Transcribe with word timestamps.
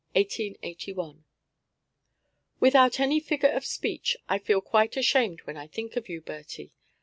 III. 0.15 0.23
HOME, 0.23 0.25
15th 0.25 0.25
October, 0.71 1.01
1881. 1.03 1.23
Without 2.59 2.99
any 2.99 3.19
figure 3.19 3.49
of 3.49 3.63
speech 3.63 4.17
I 4.27 4.39
feel 4.39 4.59
quite 4.59 4.97
ashamed 4.97 5.41
when 5.41 5.57
I 5.57 5.67
think 5.67 5.95
of 5.95 6.09
you, 6.09 6.21
Bertie. 6.21 6.71